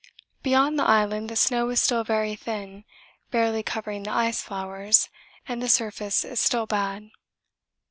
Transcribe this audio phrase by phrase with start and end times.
[0.41, 2.85] Beyond the island the snow is still very thin,
[3.29, 5.09] barely covering the ice flowers,
[5.47, 7.11] and the surface is still bad.